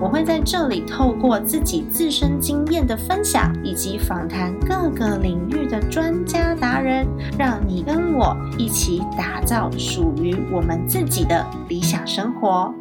[0.00, 7.06] 我会在这里透过自己自身经验的分享，以及访谈各个领域的专家达人，
[7.38, 12.74] 让你跟我一起打造属于我们自己的理想生活。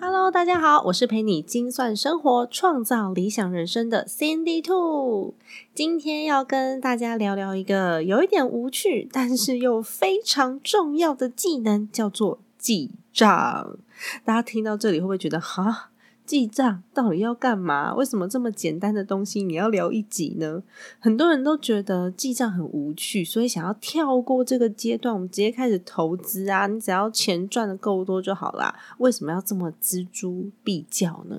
[0.00, 5.34] Hello，大家好，我是陪你精算生活、创造理想人生的 Cindy Two。
[5.74, 13.76] 今天要跟大家聊聊一个有一点无趣，但是又非常重要的技能，叫做记账。
[14.24, 15.90] 大家听到这里会不会觉得哈？
[16.32, 17.94] 记账到底要干嘛？
[17.94, 20.62] 为什么这么简单的东西你要聊一集呢？
[20.98, 26.66] 很多人都觉得记账很无趣，所以想要跳过这个阶段，我们直接开始投资啊！
[26.66, 28.74] 你只要钱赚的够多就好啦。
[28.96, 31.38] 为什么要这么锱铢必较呢？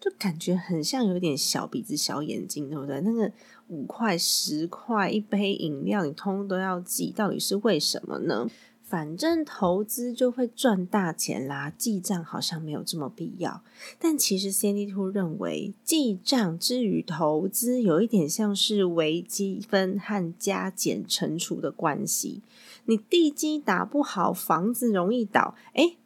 [0.00, 3.00] 就感觉很像有点小鼻子小眼睛，对不对？
[3.00, 3.32] 那个
[3.66, 8.48] 五块十块一杯饮料，你通通都要记，到底是为什么呢？
[8.90, 13.62] 反正投资就会赚大钱啦，记账好像没有这么必要。
[14.00, 22.42] 但其实 Sandy Two 认为，记账之于投资，有一点像是微积分和加减乘除的关系。
[22.86, 25.54] 你地基打不好，房子容易倒。
[25.74, 25.96] 诶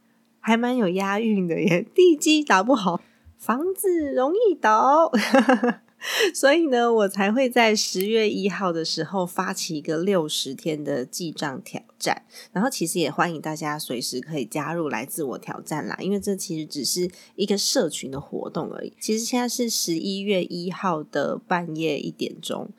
[0.40, 1.86] 还蛮有押韵的耶！
[1.94, 3.00] 地基打不好，
[3.38, 5.10] 房子容易倒。
[6.34, 12.24] 所以呢，我才会在十月一号的时候发起一个六十天的记账挑战。
[12.52, 15.96] 然后，其实也欢迎大家随时可以加入来自我挑战啦。
[16.00, 18.92] 因为这其实只是一个社群的活动而已。
[19.00, 22.70] 其实现在是十一月一号的半夜一点钟。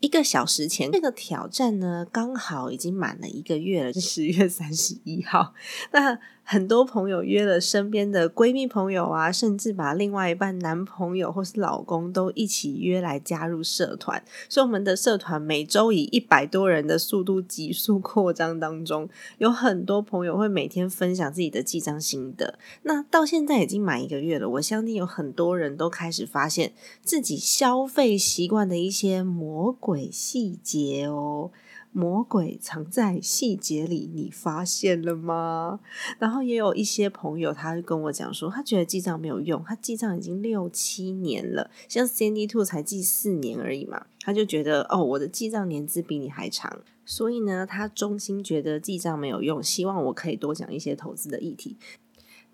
[0.00, 5.54] 一个小时前，这个挑战呢，刚好已经满了一个月了，是十月三十一号。
[5.92, 14.22] 那很多朋友约了身边的闺蜜朋友啊，甚至把另外一半男朋友或是老公都一起约来加入社团。
[14.48, 19.08] 所以我们的社团每周以一百多人的速度急速扩张当中，
[19.38, 22.58] 有很多朋友会每天分享自己的记账心得。
[22.82, 31.50] 那到现在已经满一个月了，我相信有很多人都开始发现自己消费习惯的一些魔鬼细节哦。
[31.92, 35.80] 魔鬼藏在细节里，你发现了吗？
[36.18, 51.76] 然后也有一些朋友，他会跟我讲说，他觉得记账没有用，他记账已经六七年了，像 c a n d y Two 才记四年而已嘛，他就觉得哦，我的记账年资比你还长，所以呢，他衷心觉得记账没有用，希望我可以多讲一些投资的议题。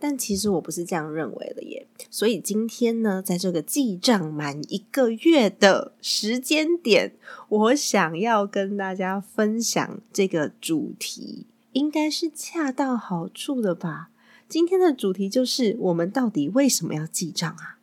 [0.01, 7.15] 但其实我不是这样认为的耶，所以今天呢，在这个记账满一个月的时间点，
[7.49, 14.11] 我想要跟大家分享这个主题，应该是恰到好处的吧。
[14.49, 17.79] 今天的主题就是我们到底为什么要记账啊？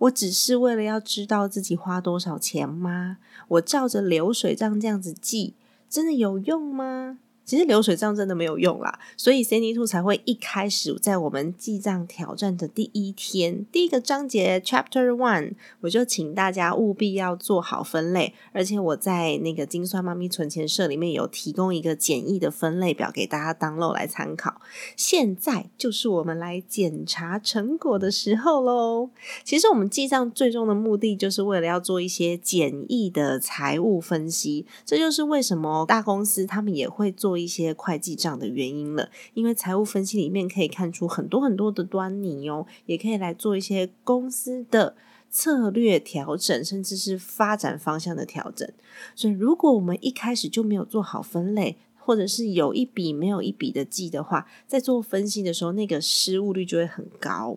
[0.00, 3.18] 我只是为了要知道自己花多少钱吗？
[3.48, 5.54] 我照着流水账这样子记，
[5.88, 7.18] 真的有用吗？
[7.44, 24.62] 其实流水账真的没有用啦，所以 Sandy Two 才会一开始在我们记账挑战的第一天，第一个章节 Chapter One，我就请大家务必要做好分类，而且我在那个精算妈咪存钱社里面有提供一个简易的分类表给大家当漏来参考。
[24.96, 29.10] 现在就是我们来检查成果的时候喽。
[29.44, 37.33] 其实我们记账最终的目的就是为了要做一些简易的财务分析，这就是为什么大公司他们也会做。
[37.34, 44.94] 做一些会计账的原因了，因为财务分析里面可以看出很多很多的端倪哦，也可以来做一些公司的
[45.28, 48.70] 策略调整，甚至是发展方向的调整。
[49.16, 57.56] 所以，如果我们一开始就没有做好分类，或者是有一笔没有一笔的记的话，在做分析的时候，那个失误率就会很高。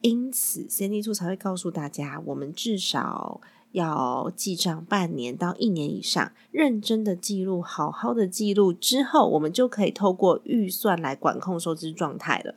[0.00, 3.40] 因此，Sandy 处才会告诉大家，我们至少。
[3.76, 12.54] 要记账半年到一年以上，认真的记录，好好的记录之后，我们就可以透过预算来管控收支状态了。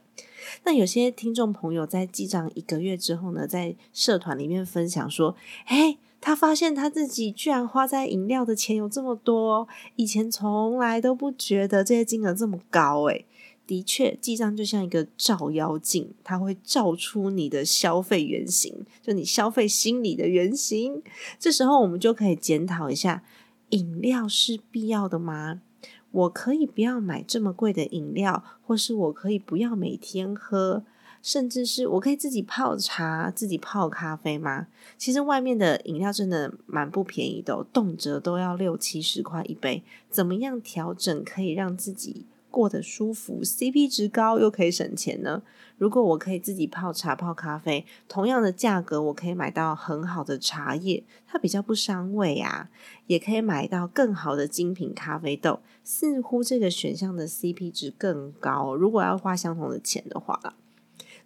[0.64, 5.36] 那有些听众朋友在记账一个月之后呢，在社团里面分享说
[5.68, 9.68] ：“哎，他发现他自己居然花在饮料的钱有这么多，
[9.98, 13.26] 以前从来都不觉得这些金额这么高。”诶
[13.70, 21.04] 的确，记账就像一个照妖镜，它会照出你的消费原型，就你消费心理的原型。
[21.38, 23.24] 这时候，我们就可以检讨一下：
[23.70, 25.62] 饮料是必要的吗？
[26.10, 30.84] 我可以不要买这么贵的饮料，或是我可以不要每天喝，
[31.22, 34.66] 甚至是我可以自己泡茶、自己泡咖啡吗？
[34.98, 39.84] 其实外面的饮料真的蛮不便宜的，动辄都要六七十块一杯。
[40.10, 42.26] 怎么样调整可以让自己？
[42.52, 45.44] 过得舒服，CP 值高又可以省钱呢？
[45.78, 52.70] 如果我可以自己泡茶泡咖啡，同样的价格，我可以买到很好的茶叶，它比较不伤胃啊，
[53.08, 58.76] 也可以买到更好的精品咖啡豆，似乎这个选项的 CP 值更高。
[58.76, 60.56] 如果要花相同的钱的话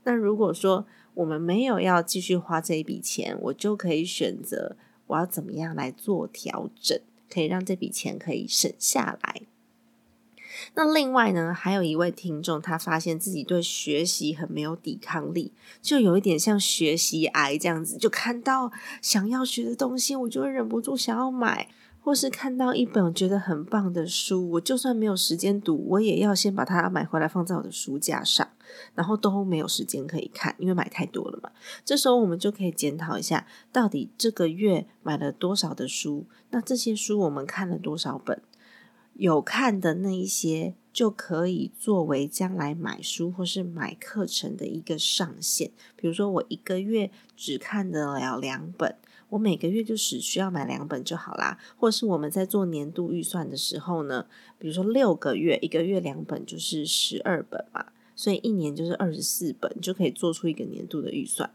[0.03, 4.75] 那如果说我们没有要继续花这一笔钱，我就可以选择
[5.07, 6.99] 我要怎么样来做调整，
[7.29, 9.43] 可以让这笔钱可以省下来。
[10.75, 18.71] 那另外呢，还有一位听众，他发现自己对学习很没有抵抗力，就有一点像学习癌这样子，就看到
[19.01, 21.67] 想要学的东西，我就会忍不住想要买，
[22.00, 28.47] 或是看到一本觉得很棒的书，我就算没有时间读，我也要先把它买回来放在我的书架上，
[28.94, 31.50] 然后都没有时间可以看，因为买太多了嘛。
[31.85, 38.41] 这时候我们就可以检讨一下，到底这个月买了多少的书，那这些书我们看了多少本？
[39.15, 45.71] 有看的那一些就可以作为将来买书或是买课程的一个上限。
[45.95, 48.95] 比如说，我一个月只看得了两本，
[49.30, 51.57] 我每个月就只需要买两本就好啦。
[51.77, 54.25] 或是我们在做年度预算的时候呢，
[54.57, 61.51] 比如说六个月，一个月两本就是十二本嘛，所以一年就是二十四本，就可以做出一个年度的预算。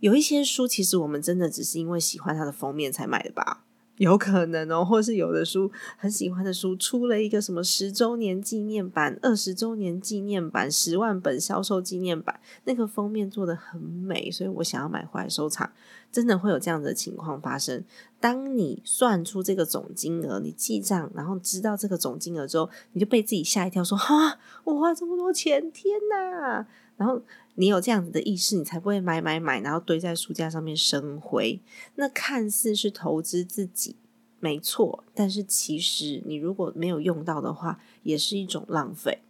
[0.00, 3.64] 有一些书，其实我们真的只是因为喜欢它的封面才买的吧。
[3.98, 15.70] 有可能哦，或是有的书很喜欢的书，出了一个什么十周年纪念版、二十周年纪念版、十万本销售纪念版，那个封面做的很美，所以我想要买回来收藏。
[16.10, 17.84] 真的会有这样的情况发生。
[18.20, 27.22] 当你算出这个总金额，你记账，然后知道这个总金额之后，你就被自己吓一跳，说：“哈，我花这么多钱，天哪！”然后。
[27.56, 31.60] 你有这样子的意识，你才不会买买买，然后堆在书架上面生灰。
[31.94, 33.96] 那看似是投资自己，
[34.40, 39.20] 没错，但是其实你如果没有用到的话，也是一种浪费。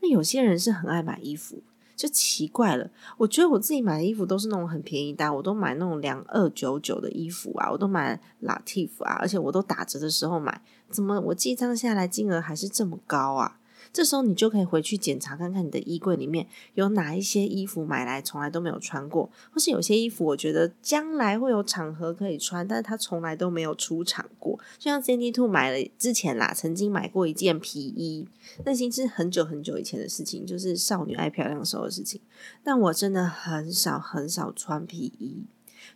[0.00, 1.62] 那有些人是很爱买衣服，
[1.96, 2.90] 就奇怪了。
[3.16, 10.60] 我觉得我自己买的衣服都是那种很便宜的，我都买那种两二九九的衣服啊，我都买 Latif 啊，而且我都打折的时候买，
[10.90, 13.58] 怎么我记账下来金额还是这么高啊？
[13.90, 24.58] 这时候你就可以回去检查看看你的衣柜里面有哪一些衣服买来从来都没有穿过，或是有些衣服我觉得将来会有场合可以穿，但是它从来都没有出场过。
[24.78, 28.28] 就像 c n d Two 买了之前啦，曾经买过一件皮衣，
[28.64, 32.20] 那已经是很久很久以前的事情，就是少女爱漂亮时候的事情。
[32.64, 35.44] 但我真的很少很少穿皮衣，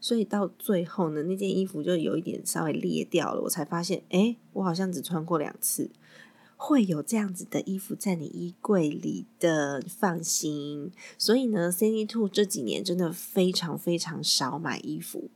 [0.00, 5.90] 所以到最后呢，那件衣服就有一点稍微裂掉了，我才发现，哎，我好像只穿过两次。
[6.56, 10.90] 会有这样子的衣服在你衣柜里的，放心。
[11.18, 15.30] 所以呢，Cindy Two 这几年真的非常非常少买衣服。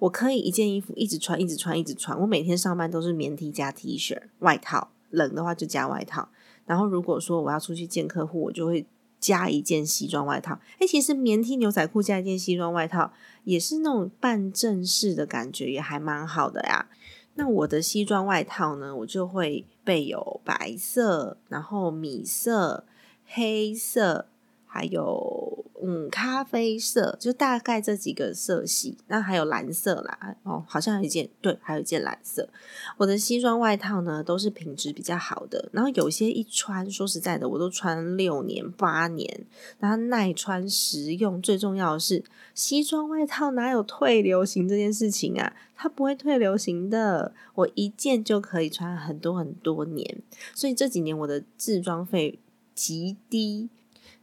[0.00, 2.18] 我可以一件衣服一直穿，一直穿，一直穿。
[2.20, 6.28] 我每天上班都是棉 T 加 T 恤、外套，冷的话就加外套。
[6.66, 8.86] 然后如果说我要出去见客户，我就会
[9.18, 10.58] 加一件西装外套。
[10.78, 13.12] 哎，其实棉 T 牛仔裤加一件西装外套，
[13.44, 16.88] 也是那种半正式的感觉，也还蛮好的呀。
[17.34, 22.84] 那我的西装外套呢，我就会备有白色，然后米色、
[23.24, 24.26] 黑色，
[24.66, 25.41] 还有。
[25.84, 30.36] 嗯，咖啡色就大概这几个色系，那还有蓝色啦。
[30.44, 32.48] 哦，好像有一件，对，还有一件蓝色。
[32.96, 39.44] 我的西装外套呢，都是品质比较好的，然后有些一穿，说实在的，我都穿六年、八年，
[39.80, 41.42] 然后耐穿、实用。
[41.42, 42.22] 最重要的是，
[42.54, 45.52] 西装外套哪有退流行这件事情啊？
[45.74, 50.22] 它不会退流行的，我一件就可以穿很多很多年。
[50.54, 52.38] 所以这几年我的制装费
[52.74, 53.68] 极低。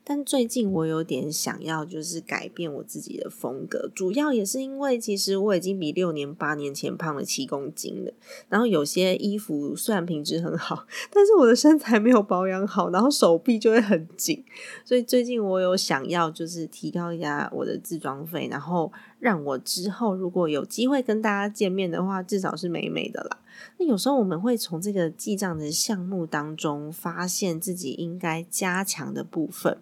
[0.04, 8.12] 但最近我有点想要，就是改变我自己的风格，主要也是因为其实我已经比六年、八年前胖了七公斤了。
[8.48, 14.44] 然后有些衣服虽然品质很好，但是我的身材没有保养好，然后手臂就会很紧。
[14.84, 23.38] 所以最近我有想要，就是提高一下我的自装费，然后让我之后如果有机会跟大家见面的话，至少是美美的啦。
[23.78, 29.78] 那有时候我们会从这个记账的项目当中，发现自己应该加强的部分。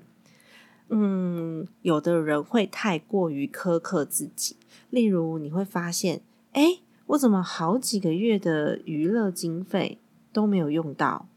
[0.89, 4.55] 嗯，有的人会太过于苛刻自己，
[4.89, 6.21] 例如你会发现，
[6.53, 9.99] 哎，我怎么好几个月的娱乐经费
[10.31, 11.27] 都没有用到？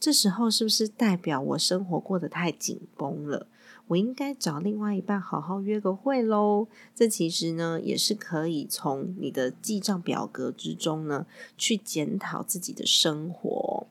[0.00, 3.46] 这时候是不是代表我生活过得太紧绷了？
[3.88, 6.66] 我应该找另外一半好好约个会喽？
[6.94, 11.26] 这其实呢，也是可以从你的记账表格之中呢，
[11.56, 13.86] 去检讨自己的生活。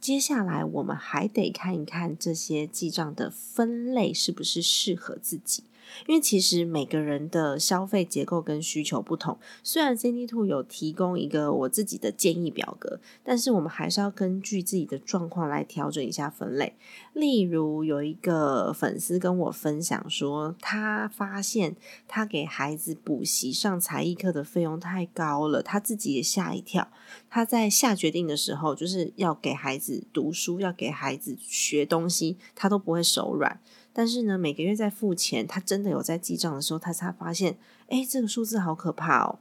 [0.00, 5.64] 接下来，我们还得看一看这些记账的分类是不是适合自己。
[6.06, 9.38] 因为其实每个人的消费结构跟需求不同。
[9.62, 16.74] 虽然 CT Two 有提供一个我自己的建议表格，但是我们还是要根据自己的状况来调整一下分类。
[17.12, 21.76] 例如，有一个粉丝跟我分享说，他发现
[22.08, 26.88] 他给孩子补习上才艺课的费用太高了，他自己也吓一跳。
[27.30, 33.60] 他在下决定的时候，就是要给孩子读书，要给孩子学东西，他都不会手软。
[33.94, 37.56] 但是呢，每个月在付钱，他真的有在记账的时候，他才发现，
[37.88, 39.38] 哎，这个数字好可怕哦。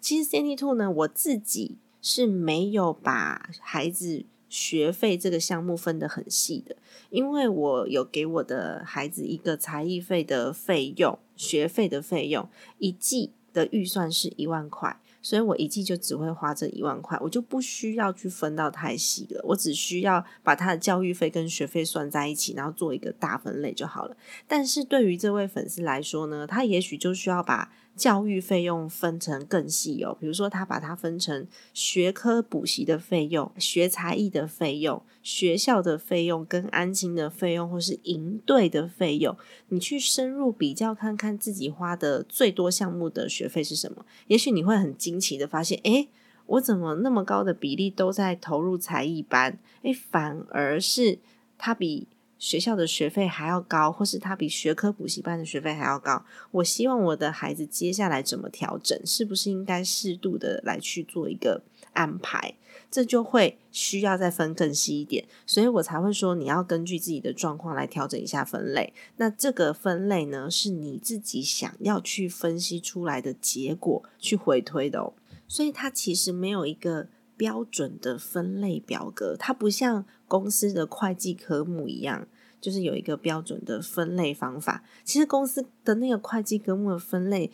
[0.00, 6.76] 其实 CT Two 呢，我自己是没有把孩子学费这个项目分得很细的，
[7.10, 12.48] 因为我有给我的孩子一个才艺费的费用，学费的费用
[12.78, 15.00] 一季的预算是一万块。
[15.26, 19.40] 所以我一季就只会花这一万块，我就不需要去分到太细了。
[19.42, 24.16] 我只需要把他的教育费跟学费算在一起，然后做一个大分类就好了。
[24.46, 27.72] 但是对于这位粉丝来说呢，他也许就需要把。
[27.96, 39.34] 教育费用分成更细哦，比如说他把它分成学科补习的费用、学才艺的费用、学校的费用跟安心的费用，或是营队的费用，
[39.68, 46.08] 你去深入比较看看自己花的最多项目的学费是什么，也许你会很惊奇的发现，诶，
[46.44, 51.18] 我怎么那么高的比例都在投入才艺班，诶，反而是
[51.56, 52.06] 他比。
[52.38, 56.24] 学校的学费还要高，或是他比学科补习班的学费还要高。
[56.50, 61.62] 我希望我的孩子接下来怎么调整，是不是应该适度的来去做一个
[61.92, 62.54] 安排？
[62.90, 68.92] 这就会需要再分更细一点，所以我才会说你要根据自己的状况来调整一下分类。
[69.16, 75.14] 那这个分类呢，是你自己想要去分析出来的结果去回推的哦。
[75.48, 77.08] 所以它其实没有一个。
[77.36, 82.26] 标准的分类表格，它不像公司的会计科目一样，
[82.60, 84.82] 就是有一个标准的分类方法。
[85.04, 87.50] 其实公司的那个会计科目的分类，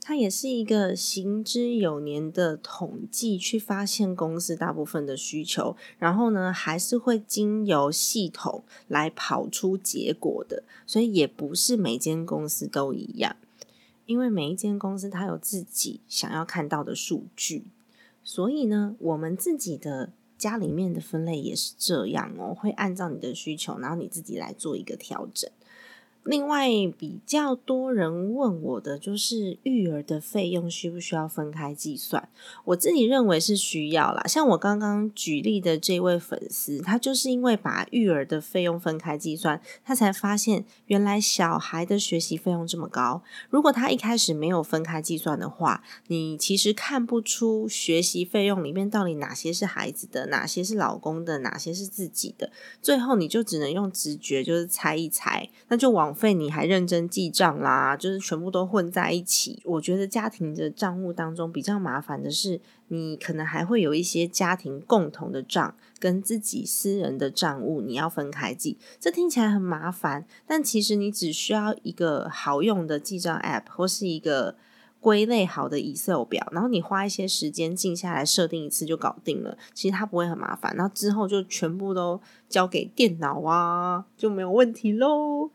[0.00, 10.62] 它也是一个行之有年的统计，去发现公司大部分的需求，然后呢，还是会经由系统来跑出结果的。
[10.86, 13.36] 所以也不是每间公司都一样，
[14.06, 17.64] 因为每一间公司它有自己想要看到的数据。
[18.28, 25.48] 所以呢，我们自己的家里面的分类也是这样哦，会按照你的需求，然后你自己来做一个调整。
[26.26, 26.68] 另外，
[26.98, 32.28] 比较多人问我的就是育儿的费用需不需要分开计算？
[32.64, 34.24] 我自己认为是需要啦。
[34.26, 43.22] 像我刚刚举例的这位粉丝，他就是因为把育儿的费用分开计算，他才发现原来小孩的学习费用这么高。
[43.48, 52.50] 如果他一开始没有分开计算的话，你其实看不出学习费用里面到底哪些是孩子的，哪些是老公的，哪些是自己的。
[52.82, 56.15] 最后你就只能用直觉，就是猜一猜，那就往。
[56.16, 59.60] 费你还认真记账啦，就是全部都混在一起。
[59.64, 68.78] 我觉得家庭的账务当中比较麻烦的是，你可能还会有一些家庭共同的账跟自己私人的账务，你要分开记。
[68.98, 74.56] 这听起来很麻烦，但其实你只需要一个好用的记账 App 或是一个。
[74.98, 79.56] 归类好的 Excel 表，然后你花一些时间静下来设定一次就搞定了。
[79.72, 85.48] 其实它不会很麻烦，然后之后就全部都交给电脑啊，就没有问题喽。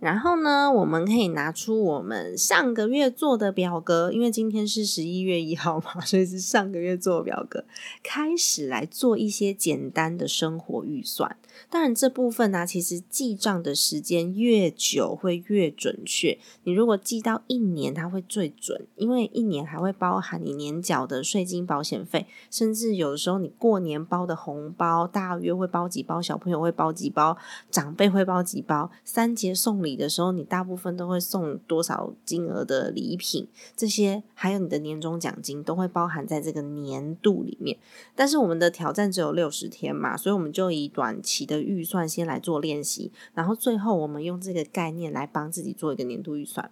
[0.00, 7.64] 然后呢，我们可以拿出我们上个月做的表格，因为今天是十一月一号嘛，所以是上个月做的表格，
[8.02, 11.36] 开始来做一些简单的生活预算。
[11.70, 16.36] 当然，这部分呢，其实记账的时间越久会越准确。
[16.64, 27.38] 你如果记到一年，它会最准，因为一年还会包含你年缴的税金、保险费，甚至有的时候你过年包的红包，大约会包几包，小朋友会包几包，
[27.70, 29.94] 长辈会包几包，三节送礼。
[29.94, 33.46] 的时候，你大部分都会送多少金额的礼品？
[33.76, 37.78] 这些还有你的年终奖金都会包含在这个年度里面。
[38.16, 46.70] 但是我们的挑战只有六十天嘛，所以我们就以短期的预算先来做练习，然后最后我们用这个概念来帮自己做一个年度预算。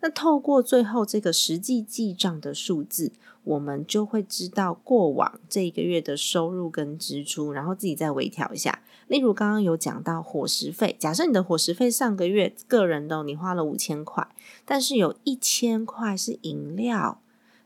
[0.00, 8.80] 那透过最后这个实际记账的数字，我们就会知道过往这一个月的收入跟支出，然后自己再微调一下。
[9.08, 14.26] 例如刚刚有讲到伙食费，假设你的伙食费上个月个人的你花了五千块，
[14.64, 17.20] 但是有一千块是饮料，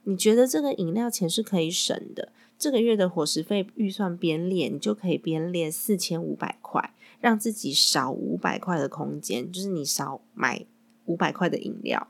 [0.05, 10.67] 你觉得这个饮料钱是可以省的，这个月的伙食费预算边列，你就可以边列四千五百块，让自己少五百块的空间，就是你少买
[11.07, 12.09] 五百块的饮料。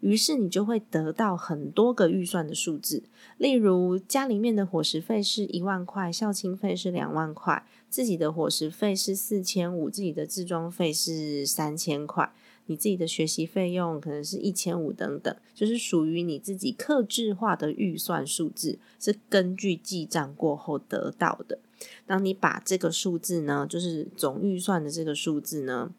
[0.00, 3.02] 于是你就会得到很多个预算的数字。
[3.36, 12.32] 例如，家里面的伙食费是一万块，校庆费是两万块，自己的伙食费是四千五，自己的自装费是三千块。
[12.70, 21.58] 你自己的学习费用可能是一千五等等，就是属于你自己克制化的预算数字，是根据记账过后得到的。
[22.06, 25.92] 当你把这个数字呢，就是总预算的这个数字呢，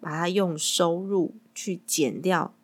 [0.00, 2.54] 把它用收入去减掉。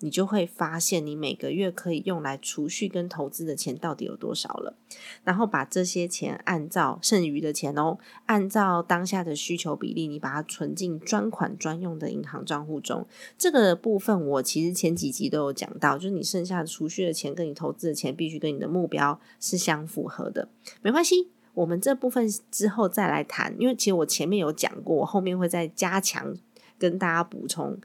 [0.00, 4.76] 你就会发现，你每个月可以用来储蓄跟投资的钱到底有多少了。
[5.24, 13.06] 然后把这些钱按照剩余的钱哦，按照当下的需求比例，你把它存进专款专用的银行账户中。
[13.38, 20.48] 这个部分我其实前几集都有讲到，就是你剩下的储蓄的钱跟你投资的钱必须跟你的目标是相符合的。
[20.82, 26.36] 没关系，我们这部分之后再来谈，因为其实我前面有讲过，我后面会再加强
[26.78, 27.78] 跟大家补充。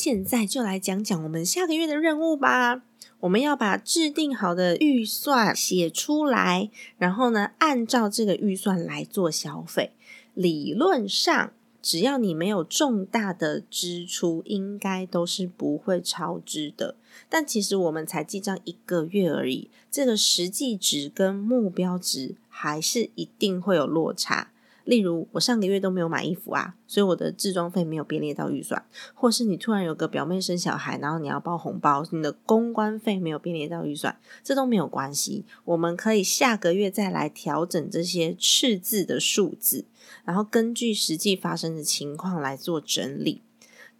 [0.00, 2.82] 现在就来讲讲我们下个月的任务吧。
[3.18, 9.90] 我们要把制定好的预算写出来，然后呢，按照这个预算来做消费。
[10.34, 11.52] 理论上，
[11.82, 16.94] 只要你没有重大的支出，应该都是不会超支的。
[17.28, 24.52] 但其实我们才记账一个月而已，这个实际值跟目标值还是一定会有落差。
[24.88, 35.44] 例如，我上个月都没有买衣服啊，所以我的置装费没有编列到预算；或是你突然有个表妹生小孩，然后你要包红包，你的公关费没有编列到预算，这都没有关系。
[35.66, 39.84] 我们可以下个月再来调整这些赤字的数字，
[40.24, 43.42] 然后根据实际发生的情况来做整理。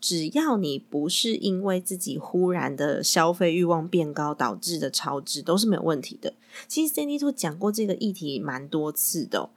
[0.01, 6.33] 只要你不是因为自己忽然的消费欲望变高导致的超支，都是没有问题的。
[6.67, 9.51] 其实 Cindy 都讲过这个议题蛮多次的。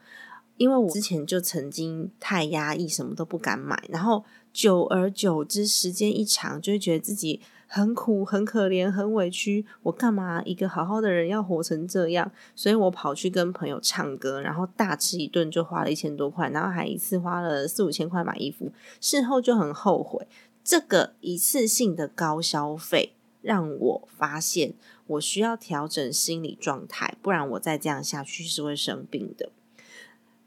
[0.61, 9.65] 因为我之前就曾经太压抑，什么都不敢买，然后久而久之，时间一长，就会觉得自己很苦、很可怜、很委屈。
[9.81, 12.31] 我干嘛一个好好的人要活成这样？
[12.55, 18.71] 所以我跑去跟朋友唱歌，然后大吃一顿，就花了一千多块，然后还一次花了四五千块买衣服。
[18.99, 20.27] 事后就很后悔，
[20.63, 24.75] 这个一次性的高消费让我发现
[25.07, 29.49] 我需要调整心理状态，不然我再这样下去是会生病的。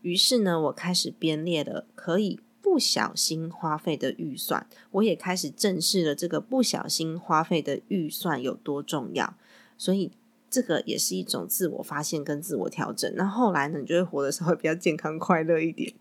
[0.04, 9.34] 于是呢，我开始编列了可以不小心花费的预算，我也开始正视了这个不小心花费的预算有多重要。
[9.78, 10.12] 所以
[10.50, 13.10] 这个也是一种自我发现跟自我调整。
[13.16, 15.94] 那后来呢，你就会活得稍微比较健康快乐一点。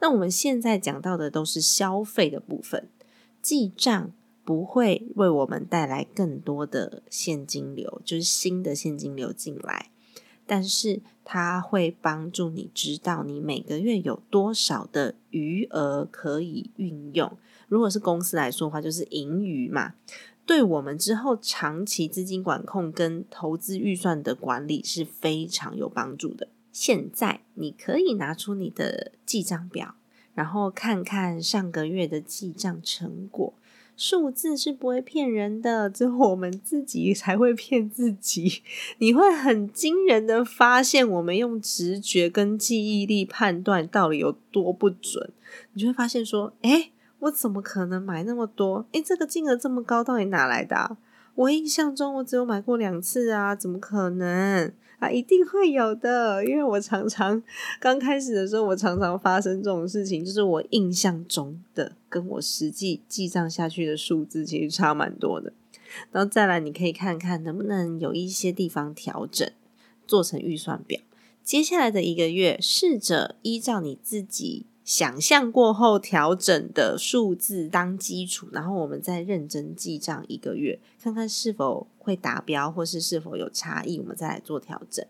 [0.00, 2.88] 那我们现在讲到的都是消费的部分，
[3.42, 4.10] 记账
[4.42, 9.90] 不会为我们带来更多的现金流，就是新的现金流进来。
[10.46, 11.00] 但是
[11.32, 17.38] 它会帮助你知道你每个月有多少的余额可以运用。
[17.68, 19.94] 如果是公司来说的话，就是盈余嘛。
[20.44, 26.48] 对我们之后长期资金管控跟投资预算的管理是非常有帮助的。
[26.72, 29.94] 现在你可以拿出你的记账表，
[30.34, 33.54] 然后看看上个月的记账成果。
[33.96, 38.62] 数字是不会骗人的，只有我们自己才会骗自己。
[38.98, 45.30] 你会很惊人的发现，我们用直觉跟记忆力判断到底有多不准。
[45.72, 48.86] 你就会发现说，哎，我怎么可能买那么多？
[48.92, 50.96] 哎，这个金额这么高，到底哪来的？
[51.34, 54.72] 我印象中我只有买过两次啊，怎么可能？
[55.00, 57.42] 啊，一定会有的，因为我常常
[57.80, 65.52] 刚开始的时候，我常常发生这种事情，就是我印象中的跟我实际记账下去的数字其实差蛮多的。
[66.12, 69.50] 然后再来，你可以看看能不能有一些地方调整，
[70.06, 71.00] 做成预算表。
[71.42, 74.66] 接下来的一个月，试着依照你自己。
[74.84, 85.04] 想象过后调整的数字当基础，然后我们再认真记账一个月，看看是否会达标，或是是否有差异，我们再来做调整。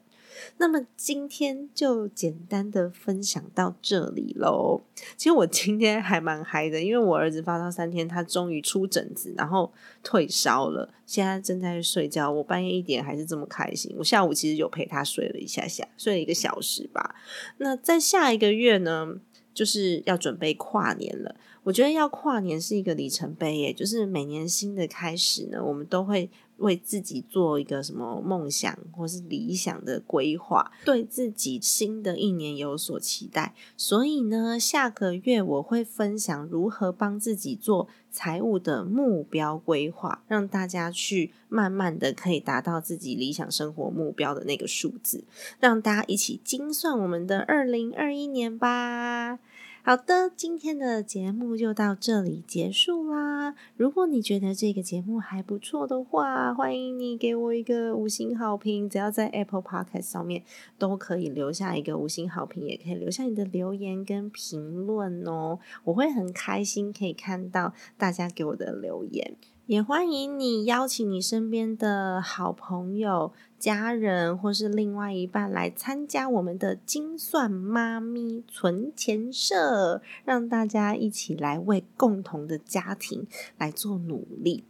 [0.56, 4.80] 那么今天就简单的分享到这里喽。
[5.16, 9.70] 其实我今天还蛮嗨的，因为我儿子发烧三天，他终于出疹子，然后
[10.02, 12.30] 退烧了，现在正在睡觉。
[12.30, 13.94] 我半夜一点还是这么开心。
[13.98, 17.16] 我下午其实有陪他睡了一下下，睡了一个小时吧。
[17.58, 19.16] 那在下一个月呢？
[19.54, 21.34] 就是要准备跨年了，
[21.70, 23.72] 我觉得要跨年是一个里程碑耶。
[23.72, 33.54] 就是每年新的开始呢，我们都会为自己做一个什么梦想或是理想的规划，对自己新的一年有所期待。
[33.76, 45.22] 所以呢，下个月我会分享如何帮自己做财务的目标规划，让大家去慢慢的可以达到自己理想生活目标的那个数字，
[45.60, 49.38] 让大家一起精算我们的二零二一年吧。
[49.82, 53.54] 好的，今天的节目就到这里结束啦。
[53.76, 58.88] 如果你觉得这个节目还不错的话，欢迎你给我一个五星好评。
[58.90, 60.44] 只要在 Apple Podcast 上面
[60.78, 65.58] 都可以留下一个五星好评，也可以留下你的留言跟评论哦。
[65.84, 69.34] 我会很开心可以看到大家给我的留言。
[69.70, 83.28] 也欢迎你邀请你身边的好朋友、家人或是另外一半来参加我们的精算妈咪存钱社，让大家一起来为共同的家庭
[83.58, 84.64] 来做努力。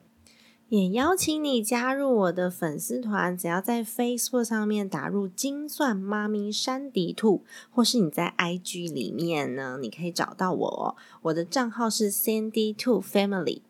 [0.69, 10.95] 也邀请你加入我的粉丝团，只要在 Facebook 上面打入“精算妈咪山迪兔”，或是你在 IG 里面呢，你可以找到我哦。
[11.23, 13.63] 我的账号是 Sandy Two Family。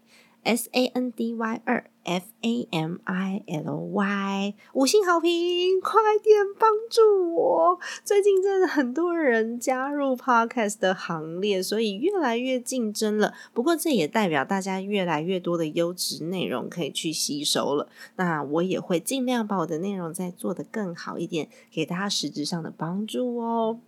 [0.45, 7.79] S A N D Y 二 F A M I L Y 五星好评，快点帮助我！
[8.05, 13.35] 最近真的很多人加入 Podcast 的行列，所以越来越竞争了。
[13.53, 17.89] 不过这也代表大家越来越多的优质内容可以去吸收了。
[18.17, 23.79] 那我也会尽量把我的内容再做得更好一点，给大家实质上的帮助哦。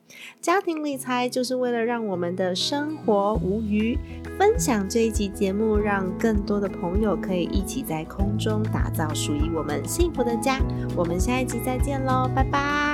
[0.40, 3.98] 家庭理财就是为了让我们的生活无虞。
[4.38, 10.58] 分享这一集节目，让更多的朋友可以一起在在空中打造属于我们幸福的家。
[10.96, 12.91] 我们下一期再见喽，拜拜。